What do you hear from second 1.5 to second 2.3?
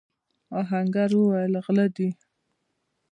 غله دي!